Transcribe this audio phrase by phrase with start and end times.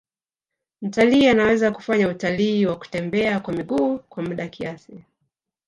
[0.81, 5.03] Mtalii anaweza kufanya utalii wa kutembea kwa miguu kwa muda kiasi